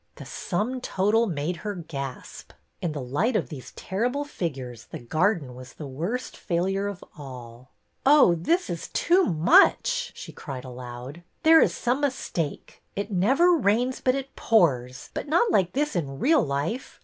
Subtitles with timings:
[0.15, 2.53] The sum total made her gasp.
[2.81, 7.69] In the light of these terrible figures the garden was the worst failure of all!
[8.03, 12.81] "Oh, this is too much!" she cried aloud." There is some mistake.
[12.95, 16.99] It never rains but it pours, but not like this in real life.